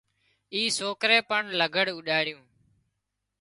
اي 0.53 0.61
سوڪري 0.77 1.19
پڻ 1.29 1.41
لگھڙ 1.59 1.85
اوڏاڙيون 1.93 2.45